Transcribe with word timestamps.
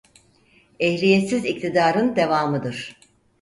Ehliyetsiz 0.79 1.45
iktidarın 1.45 2.15
devamıdır. 2.15 2.97